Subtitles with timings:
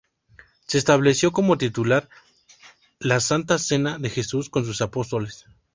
[0.65, 2.09] Se estableció como titular
[2.97, 5.45] la Santa Cena de Jesús con sus apóstoles.